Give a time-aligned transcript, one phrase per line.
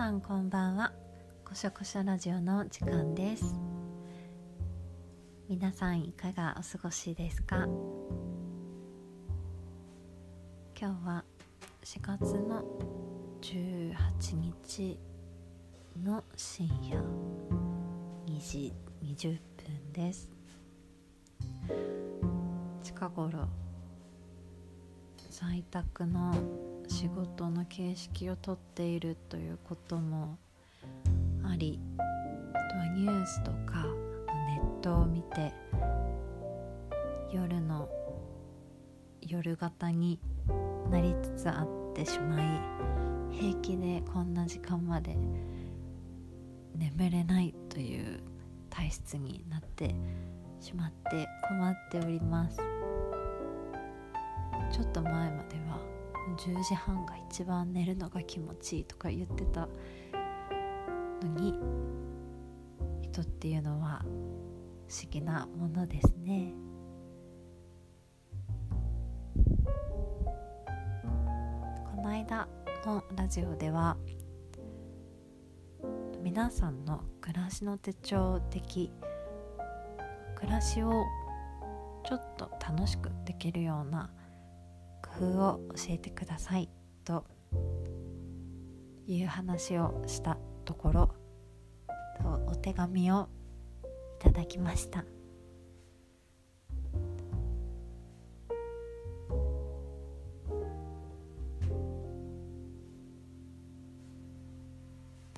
[0.00, 0.94] さんこんばんは。
[1.44, 3.60] こしょこしょラジオの時間です。
[5.46, 7.66] 皆さんいかがお過ごしですか？
[10.74, 11.22] 今日は
[11.84, 12.64] 4月の
[13.42, 14.98] 18日
[16.02, 16.98] の深夜
[18.26, 18.72] 2時
[19.04, 20.30] 20分です。
[22.82, 23.46] 近頃
[25.28, 30.36] 在宅の仕事の形式をとっているということも
[31.44, 33.86] ありあとはニュースとか
[34.48, 35.54] ネットを見て
[37.32, 37.88] 夜の
[39.22, 40.18] 夜型に
[40.90, 45.16] なりつつあってしまい平気でこんな時間まで
[46.74, 48.20] 眠れないという
[48.68, 49.94] 体質になって
[50.58, 52.58] しまって困っております。
[54.72, 55.89] ちょっと前までは
[56.36, 59.68] 10時半が一番寝るのが気持ちいいとか言ってた
[61.22, 61.58] のに
[63.02, 64.02] 人っていうのは
[64.88, 66.52] 不思議なものですね。
[71.94, 72.48] この間
[72.86, 73.96] のラジオでは
[76.22, 78.90] 皆さんの暮らしの手帳的
[80.34, 80.90] 暮らしを
[82.04, 84.10] ちょっと楽しくできるような
[85.20, 86.70] 工夫を教えてください
[87.04, 87.26] と
[89.06, 91.14] いう話をしたところ
[92.46, 93.28] お手紙を
[94.20, 95.00] いただきました。
[95.00, 95.04] だ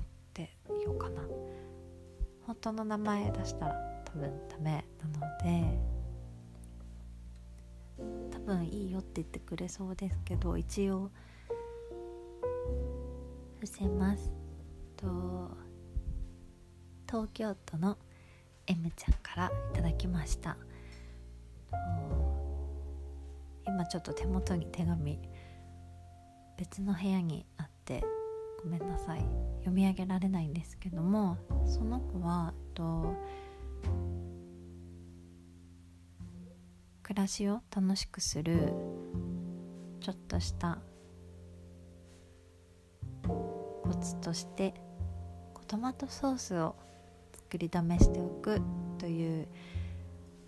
[0.00, 1.22] ってようかな。
[2.46, 3.74] 本当の名前出したら
[4.04, 5.95] 多分ダメなので。
[8.46, 11.10] 分いいよって言ってくれそうですけど一応
[13.56, 14.32] 伏せます
[14.96, 15.50] と
[17.08, 17.98] 東京都の
[18.68, 20.56] M ちゃんからいただきました。
[23.66, 25.18] 今ちょっと手元に手紙
[26.56, 28.04] 別の部屋にあって
[28.62, 29.20] ごめんなさい。
[29.58, 31.36] 読み上げられないんですけども
[31.66, 33.14] その子はえっと
[37.06, 38.72] 暮らしを楽しくする
[40.00, 40.78] ちょっとした
[43.22, 44.74] コツとして
[45.68, 46.74] トマトソースを
[47.32, 48.60] 作りだめしておく
[48.98, 49.46] という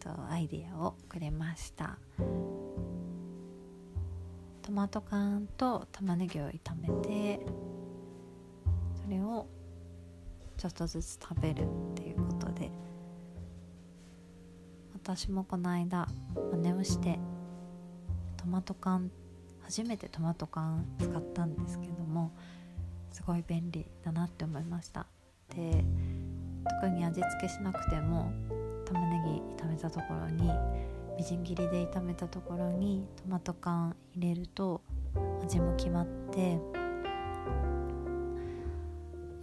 [0.01, 1.97] とアイデアをくれました。
[4.63, 7.41] トマト缶と玉ねぎを炒めて
[9.05, 9.47] それを
[10.57, 12.73] ちょっとずつ食べるっていうことで
[15.09, 16.07] 私もこの間
[16.53, 17.19] 真似をして
[18.37, 19.11] トマト缶
[19.63, 22.31] 初めてトマト缶使ったんですけども
[23.11, 25.07] すごい便利だなって思いました。
[25.57, 25.83] で
[26.83, 28.31] 特に味付けしなくても
[28.85, 30.53] 玉ねぎ炒めたところに
[31.17, 34.83] みじん切りで炒めたところにトマト缶入れると
[35.43, 36.59] 味も決まって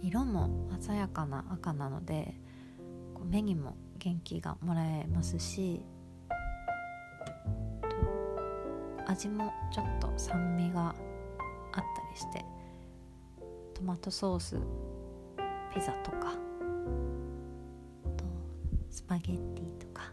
[0.00, 2.36] 色も鮮やかな赤なので
[3.28, 3.74] 目にも
[4.06, 5.84] 元気がもらえますし
[9.04, 10.94] 味もちょっと酸味があっ
[11.74, 12.44] たりして
[13.74, 14.60] トマトソース
[15.74, 16.34] ピザとか
[18.16, 18.24] と
[18.90, 20.12] スパゲッティとか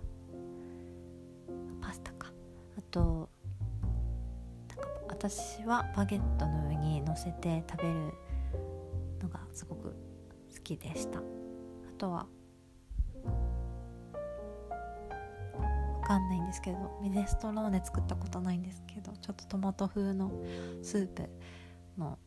[1.79, 2.31] パスタか。
[2.75, 3.29] あと
[5.07, 8.11] 私はバゲットの上に乗せて食べる
[9.21, 9.95] のがすごく
[10.51, 11.19] 好きでした。
[11.19, 11.21] あ
[11.99, 12.25] とは
[16.03, 20.31] かんないんですけどミネストローネ作ったことないんですけどちょっとトマト風の
[20.81, 21.29] スープ
[21.97, 22.17] の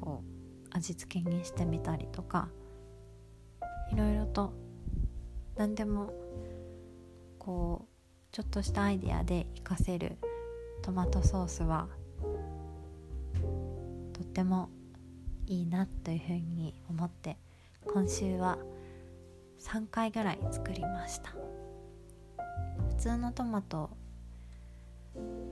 [0.00, 2.48] こう味付けにしてみたりとか
[3.92, 4.52] いろいろと
[5.56, 6.12] 何でも
[7.38, 10.16] こうちょっとしたアイデアで活かせる
[10.82, 11.88] トマトソースは
[14.12, 14.68] とっても
[15.46, 17.36] いいなというふうに思って
[17.86, 18.58] 今週は
[19.60, 21.34] 3回ぐらい作りました。
[22.96, 23.90] 普通のトマト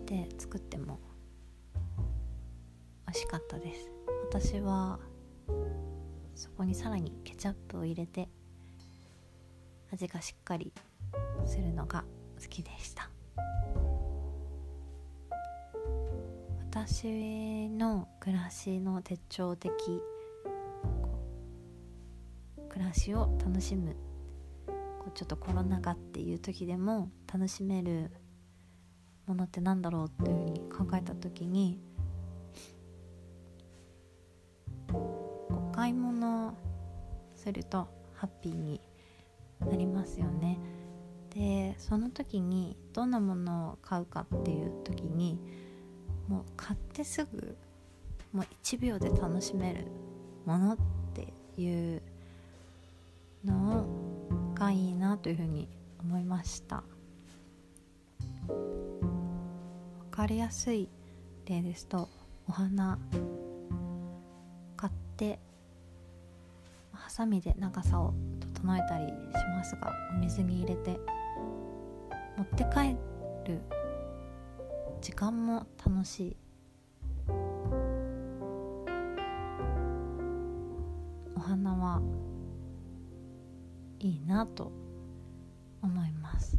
[0.07, 1.01] で作っても
[3.07, 3.91] 美味しかったです。
[4.31, 5.01] 私は
[6.35, 8.29] そこにさらにケチャップを入れて
[9.93, 10.73] 味がしっかり
[11.45, 12.05] するのが
[12.41, 13.11] 好きでした。
[16.71, 19.73] 私の暮らしの手帳的
[22.71, 23.95] 暮らしを楽しむ
[25.11, 28.11] ちょっとコロナ禍っていう時でも楽しめる
[29.27, 31.79] ものってなんだろうっていうふうに考えた時に
[34.93, 36.55] お買い物
[37.35, 38.81] するとハッピーに
[39.61, 40.59] なりますよね。
[41.31, 45.39] でその時にどんなものを買うかっていう時に
[46.29, 47.57] もう買ってすぐ
[48.33, 49.87] もう1秒で楽しめる
[50.45, 50.77] ものっ
[51.15, 52.03] ていう
[53.45, 54.02] のを
[54.63, 55.69] がいいなというふうに
[55.99, 56.85] 思いました。
[58.47, 60.89] 分かりやすい
[61.47, 62.09] 例ですと
[62.47, 62.99] お花
[64.77, 65.41] 買って
[66.93, 68.15] ハサミで長さを
[68.55, 69.13] 整えたりし
[69.57, 71.01] ますがお水に入れて
[72.37, 72.95] 持って帰
[73.51, 73.61] る
[75.01, 76.37] 時間も楽しい。
[81.35, 82.01] お花は
[84.03, 84.73] いいなと
[85.81, 86.59] 思います。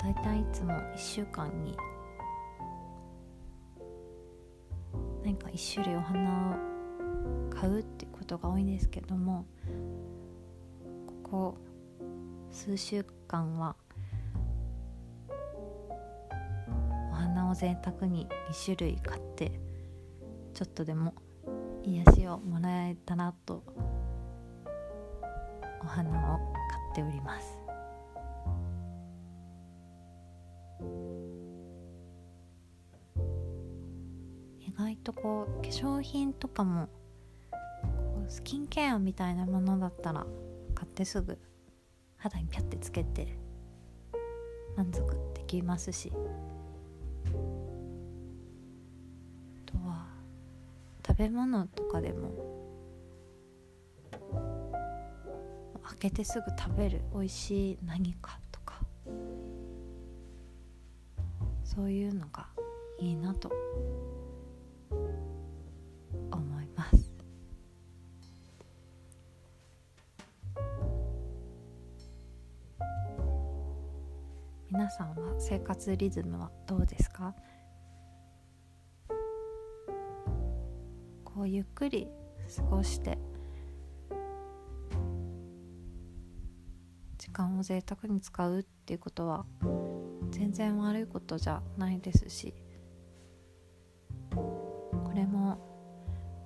[0.00, 1.76] だいたいつも1週間に
[5.24, 9.44] 何か1種類お花を買うってことが多いんですけども
[11.24, 11.58] ここ
[12.52, 13.74] 数週間は
[17.10, 19.58] お花を贅沢に2種類買って
[20.54, 21.14] ちょっとでも
[21.86, 23.62] 癒しをもらえたらと
[25.80, 26.38] お花を
[26.68, 27.56] 買っております。
[34.60, 36.88] 意外とこう化粧品とかも
[38.28, 40.26] スキンケアみたいなものだったら
[40.74, 41.38] 買ってすぐ
[42.16, 43.38] 肌にピャってつけて
[44.76, 45.00] 満足
[45.34, 46.12] できますし
[51.18, 52.30] 食べ物とかでも
[55.82, 58.74] 開けてすぐ食べる美味しい何かとか。
[61.64, 62.46] そういうのが
[62.98, 63.50] いいなと。
[66.30, 67.10] 思います。
[74.70, 77.34] 皆さんは生活リズムはどうですか？
[81.36, 82.08] こうゆっくり
[82.56, 83.18] 過ごして
[87.18, 89.44] 時間を贅沢に使うっていうことは
[90.30, 92.54] 全然悪いことじゃないですし
[94.30, 95.58] これも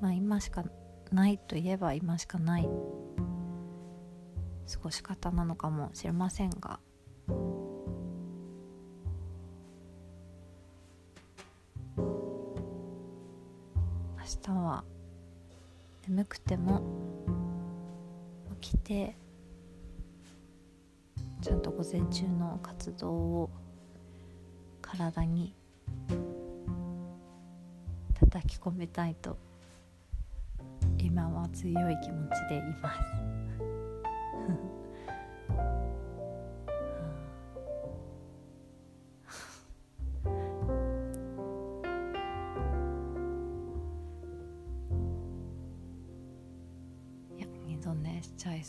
[0.01, 0.65] まあ今しか
[1.13, 2.71] ないといえば今しかない過
[4.83, 6.81] ごし方なのかもしれませんが
[21.41, 23.51] ちゃんと午前中の活動を
[24.83, 25.55] 体に
[28.15, 29.39] 叩き込めたいと
[30.99, 33.30] 今は強い気持ちでいます。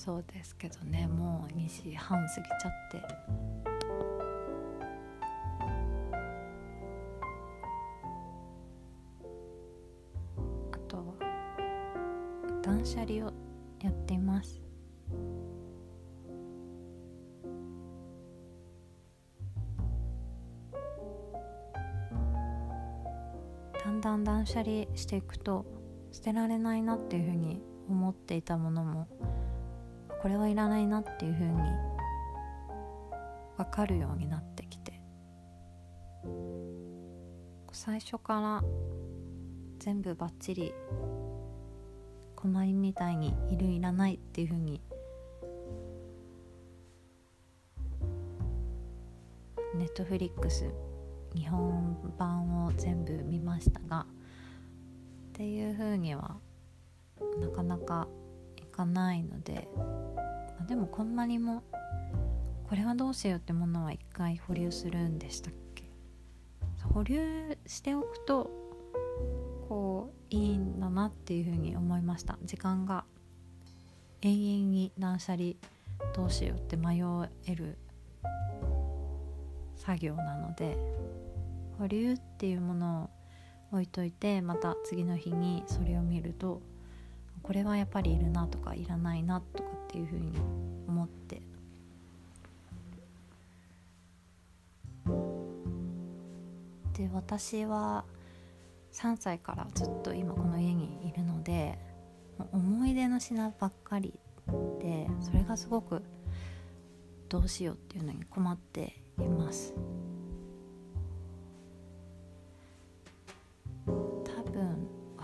[0.03, 2.97] そうですけどねもう2時半過ぎちゃって。
[10.71, 11.15] あと
[12.63, 13.31] 断捨離を
[13.79, 14.59] やっています。
[23.85, 25.63] だんだん断捨離していくと
[26.11, 29.07] 捨てられないなっていうふうに思っていたものも
[30.21, 31.53] これはいらないなっていう風に
[33.57, 35.01] 分かるようになってきて。
[37.73, 38.63] 最初から
[39.79, 40.73] 全部バッチリ
[42.35, 44.81] 困りみたいにいるいらないっていう風に
[49.73, 50.69] ネットフリックス
[51.33, 54.05] 日本版を全部見ましたが
[55.29, 56.37] っていう風には
[57.39, 58.07] なかなか
[58.71, 59.67] かないので
[60.59, 61.63] あでもこんなにも
[62.67, 65.83] これはどうしようってものは一回保留するんでしたっけ？
[66.93, 68.49] 保留しておくと
[69.67, 72.39] こういいんだなっていうふうに思いました。
[72.43, 73.03] 時間が
[74.21, 75.53] 永遠に断捨離
[76.15, 77.01] どうしようって迷
[77.45, 77.77] える
[79.75, 80.77] 作業なので
[81.77, 83.09] 保留っていうもの
[83.71, 86.61] を置いといてまた次の日にそれを見ると
[87.51, 90.31] これはやっぱりいるなとかいらないなとかっていうふうに
[90.87, 91.41] 思って。
[96.93, 98.05] で私は
[98.93, 101.77] 3歳からずっと今この家にいるので
[102.53, 104.13] 思い出の品ばっかり
[104.79, 106.03] でそれがすごく
[107.27, 109.73] どうしようっていうのに困っています。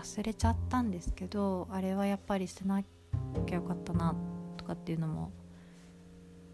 [0.08, 4.14] 忘れちゃったんですけどあれはやっぱり捨てなきゃよかったな
[4.56, 5.30] とかっていうのも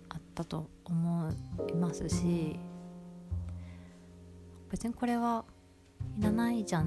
[0.08, 1.32] あったと思
[1.70, 2.58] いますし
[4.72, 5.44] 別にこれは
[6.18, 6.86] いらないじゃん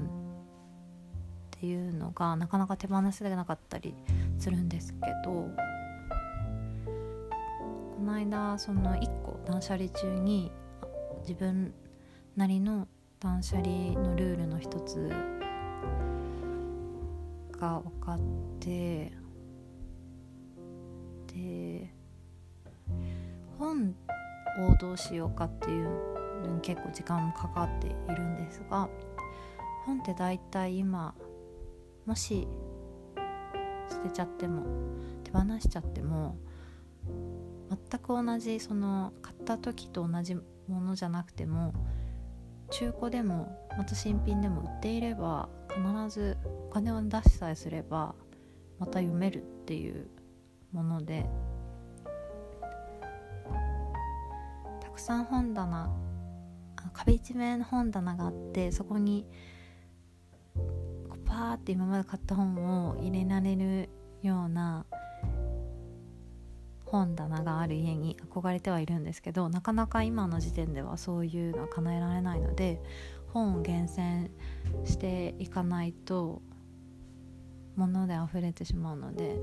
[1.58, 3.94] ていうのがなかなか手放せなかったり
[4.38, 5.48] するんですけど
[7.96, 10.52] この間その1個断捨離中に
[11.22, 11.72] 自分
[12.36, 12.86] なりの
[13.20, 15.37] 断捨離のルールの一つ
[17.60, 18.18] が分かっ
[18.60, 19.12] て
[21.34, 21.92] で
[23.58, 23.94] 本
[24.60, 25.88] をどうしようかっていう
[26.42, 28.88] のに結構時間もかかっているんですが
[29.84, 31.14] 本って大体今
[32.06, 32.46] もし
[33.90, 34.64] 捨てちゃっても
[35.24, 36.36] 手放しちゃっても
[37.90, 41.72] 全く同じその買った時と同じものじゃなくても
[42.70, 45.48] 中古でもまた新品でも売っていれば
[45.78, 48.14] 必ずお金を出しさえすれば
[48.78, 50.08] また読めるっていう
[50.72, 51.26] もので
[54.80, 55.90] たくさん本棚
[56.92, 59.26] 壁一面の本棚があってそこに
[61.28, 63.88] パーって今まで買った本を入れられる
[64.22, 64.86] ような
[66.86, 72.80] 本棚がある家に憧れてはいるんですけどなかなか今の時点ではそういうのは叶えられないので
[73.32, 74.30] 本を厳選
[74.84, 76.42] していかないと
[77.76, 79.36] 物で溢れてしまうので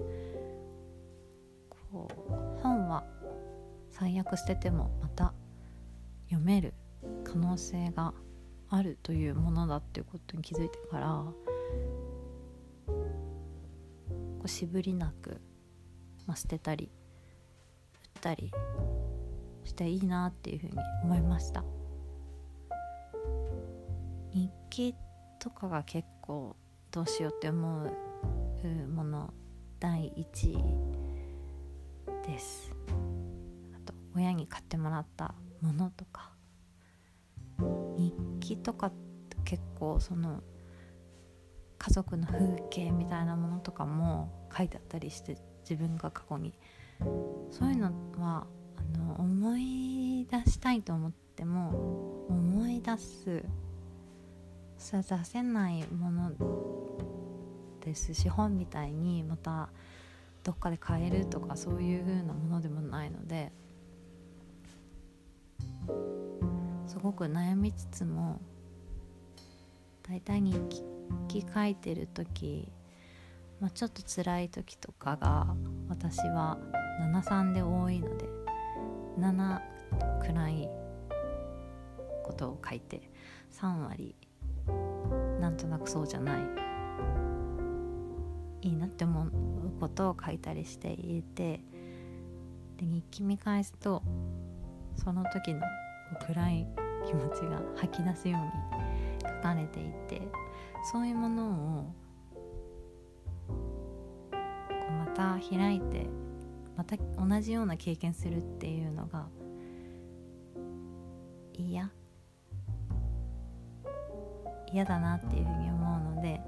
[1.92, 3.04] こう本は
[3.92, 5.34] 最悪捨ててもまた
[6.26, 6.74] 読める
[7.24, 8.14] 可能性が
[8.70, 11.34] あるというものだっていうことに気づいてからこ
[14.44, 15.40] うしぶりなく、
[16.28, 16.90] まあ、捨てたり
[18.16, 18.52] 売ったり
[19.64, 20.74] していいなっていうふうに
[21.04, 21.64] 思いました。
[24.36, 24.94] 日記
[25.40, 26.58] とかが結構
[26.92, 29.34] どうしようって思うもの
[29.80, 32.70] 第1位です。
[33.74, 36.34] あと親に買ってもらったものとか。
[37.98, 38.92] 日記とか
[39.46, 40.44] 結構その
[41.78, 46.54] 家族の風景みたいなものとかも書いてあったりして自分が過去に。
[47.52, 47.86] そういうの
[48.20, 53.46] はあの思い出したいと思っても思い出す
[54.78, 56.32] さ出せないもの
[57.82, 59.70] ですし本みたいにまた
[60.44, 63.52] どっかで買えるとかそういう風なものでもないので
[66.88, 68.42] すごく悩みつつも
[70.08, 70.60] 大体日
[71.28, 72.72] 記書いてる時、
[73.60, 75.56] まあ、ちょっと辛い時とかが
[75.90, 76.60] 私は
[77.02, 78.26] 73で多いので
[79.20, 79.62] 7
[80.22, 80.70] 暗い
[82.24, 83.10] ことを書いて
[83.52, 84.16] 3割
[85.40, 86.44] なんとなくそうじゃない。
[88.62, 89.32] いいなって思う
[89.80, 91.62] ことを書いたりして入れて。
[92.78, 94.04] で日記見返すと
[94.98, 95.62] その時の
[96.28, 96.68] 暗い
[97.08, 98.52] 気持ちが吐き出すように
[99.22, 100.22] 書かれていて。
[100.86, 101.96] そういうものを
[105.00, 106.08] また開いて
[106.78, 109.28] また同じような経験するっていうのが
[111.54, 111.92] 嫌
[114.72, 116.42] 嫌だなっていうふうに思うので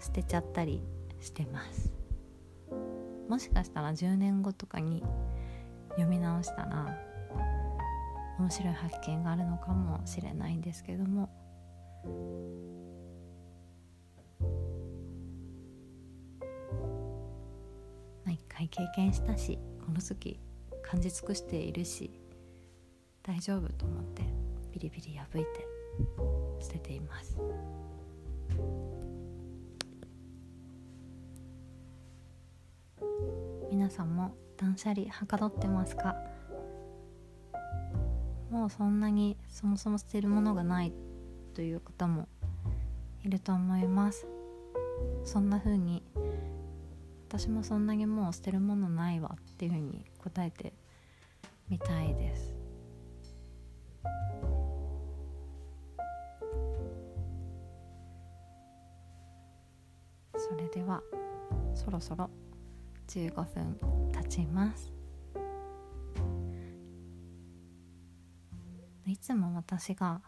[0.00, 0.82] 捨てちゃったり
[1.20, 1.92] してます。
[3.28, 5.02] もしかしたら10年後とかに
[5.90, 6.96] 読み直したら
[8.38, 11.30] 面白い発見があるのかもしれないんですけども。
[18.34, 20.40] 一回経験したしこの時
[20.82, 22.10] 感じ尽くしているし
[23.22, 24.22] 大丈夫と思って
[24.72, 25.73] ビリビリ破いて
[26.60, 27.38] 捨てています。
[33.70, 36.14] 皆さんも断捨離はかどってますか？
[38.50, 40.92] もうそんなにそもそも捨てるものがない
[41.54, 42.28] という方も
[43.22, 44.26] いると思います。
[45.24, 46.04] そんな風に
[47.28, 50.72] 私もそんなにもう捨てるものないわっていう風に答えて
[51.68, 52.53] みたいです。
[60.54, 61.02] それでは
[61.74, 62.30] そろそろ
[63.08, 63.76] 15分
[64.12, 64.92] 経ちます。
[69.04, 70.22] いつも私が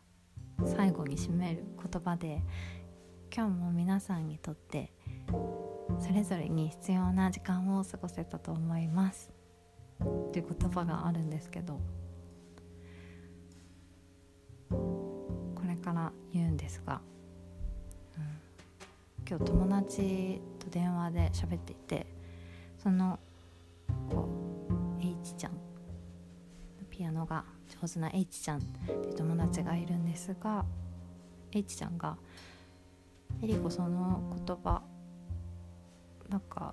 [0.64, 2.42] 最後に締める言葉で
[3.34, 4.92] 今日も皆さんにとって
[6.00, 9.30] それぞれに必要な時間を過ごせたと思います。
[10.02, 11.80] っていう言葉があるんですけど
[14.70, 17.00] これから言うんですが、
[18.18, 18.45] うん、
[19.28, 22.06] 今日友達と電話で喋っていて
[22.78, 23.18] その
[24.08, 24.28] こ
[25.00, 25.52] う H ちゃん
[26.88, 27.44] ピアノが
[27.82, 30.64] 上手な H ちゃんっていう友達がいるんですが
[31.50, 32.16] H ちゃんが
[33.42, 34.80] 「えりこその言葉
[36.28, 36.72] なんか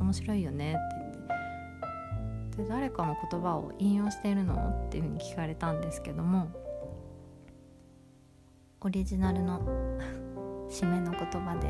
[0.00, 4.54] 面白いよね」って言ってで誰かの言葉を引用しているの
[4.86, 6.48] っていうふうに聞かれたんですけども
[8.80, 9.62] オリジナルの
[10.72, 11.68] 締めの言葉で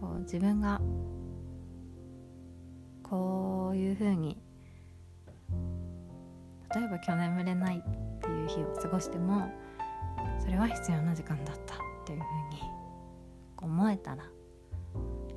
[0.00, 0.80] こう自分が
[3.04, 4.36] こういうふうに
[6.74, 9.48] 例えば今日眠れないっていう日を過ごしても
[10.40, 12.62] それは必要な時間だったっていうふうに
[13.58, 14.24] 思えたら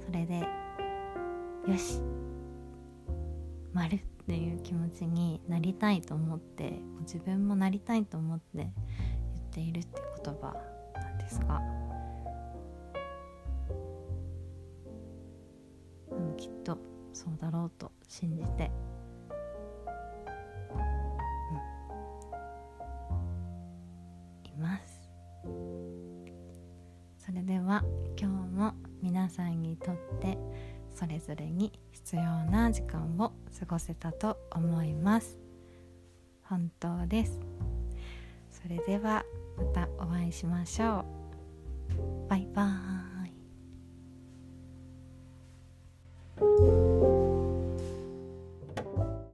[0.03, 0.39] それで
[1.67, 2.01] よし
[3.72, 8.72] 丸っていう気持ちになりたいと思って自分もなりたいと思って言っ
[9.51, 10.55] ているって言葉
[10.96, 11.62] なんですが、
[17.15, 18.69] そうだろうと信じて。
[24.43, 25.10] います。
[27.17, 27.84] それでは
[28.19, 30.38] 今日も皆さんにとって
[30.93, 35.39] それぞれに必要な時間を過ごせたと思います。
[36.43, 37.39] 本当です。
[38.51, 39.24] それでは
[39.57, 41.05] またお会いしましょ
[42.27, 42.29] う。
[42.29, 42.94] バイバーイ。